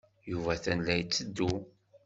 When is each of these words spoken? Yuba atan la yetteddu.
Yuba 0.31 0.49
atan 0.55 0.79
la 0.85 0.93
yetteddu. 0.99 1.49